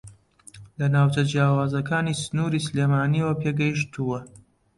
[0.79, 4.19] لە ناوچە جیاوازەکانی سنووری سلێمانییەوە پێگەیشتووە